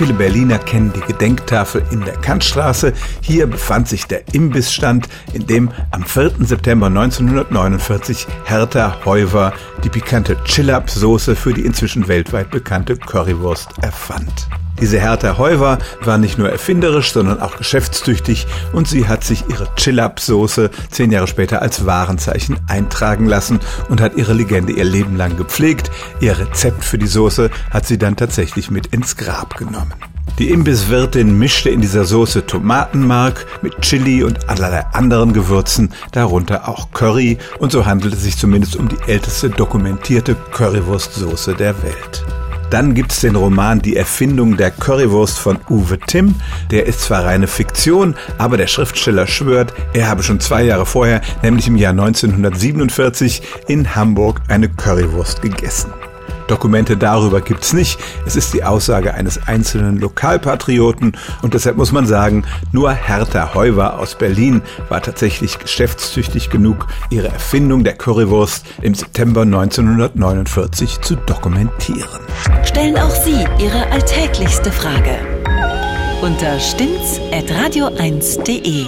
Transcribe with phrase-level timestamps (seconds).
[0.00, 2.94] Viele Berliner kennen die Gedenktafel in der Kantstraße.
[3.20, 6.36] Hier befand sich der Imbissstand, in dem am 4.
[6.40, 9.52] September 1949 Hertha Heuwer
[9.84, 14.48] die pikante Chillab-Soße für die inzwischen weltweit bekannte Currywurst erfand.
[14.80, 19.68] Diese Hertha Heuwer war nicht nur erfinderisch, sondern auch geschäftstüchtig und sie hat sich ihre
[19.76, 25.36] Chill-Up-Soße zehn Jahre später als Warenzeichen eintragen lassen und hat ihre Legende ihr Leben lang
[25.36, 25.90] gepflegt.
[26.20, 29.94] Ihr Rezept für die Soße hat sie dann tatsächlich mit ins Grab genommen.
[30.38, 36.92] Die Imbisswirtin mischte in dieser Soße Tomatenmark mit Chili und allerlei anderen Gewürzen, darunter auch
[36.92, 42.24] Curry, und so handelt es sich zumindest um die älteste dokumentierte Currywurstsoße der Welt.
[42.70, 46.36] Dann gibt's den Roman Die Erfindung der Currywurst von Uwe Timm.
[46.70, 51.20] Der ist zwar reine Fiktion, aber der Schriftsteller schwört, er habe schon zwei Jahre vorher,
[51.42, 55.92] nämlich im Jahr 1947, in Hamburg eine Currywurst gegessen.
[56.50, 57.98] Dokumente darüber gibt's nicht.
[58.26, 63.98] Es ist die Aussage eines einzelnen Lokalpatrioten und deshalb muss man sagen, nur Hertha Heuwer
[63.98, 72.20] aus Berlin war tatsächlich geschäftstüchtig genug, ihre Erfindung der Currywurst im September 1949 zu dokumentieren.
[72.64, 75.18] Stellen auch Sie Ihre alltäglichste Frage
[76.22, 78.86] unter stimmtz.radio1.de.